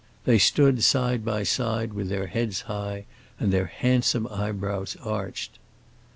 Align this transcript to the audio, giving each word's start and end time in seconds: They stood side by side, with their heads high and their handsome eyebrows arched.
They 0.25 0.39
stood 0.39 0.83
side 0.83 1.23
by 1.23 1.43
side, 1.43 1.93
with 1.93 2.09
their 2.09 2.25
heads 2.25 2.61
high 2.61 3.05
and 3.39 3.53
their 3.53 3.67
handsome 3.67 4.25
eyebrows 4.31 4.97
arched. 5.03 5.59